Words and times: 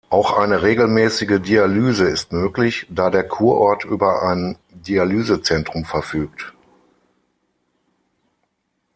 Auch 0.09 0.35
eine 0.35 0.63
regelmäßige 0.63 1.39
Dialyse 1.43 2.07
ist 2.07 2.31
möglich, 2.33 2.87
da 2.89 3.11
der 3.11 3.23
Kurort 3.23 3.85
über 3.85 4.23
ein 4.23 4.57
Dialysezentrum 4.71 5.85
verfügt. 5.85 6.55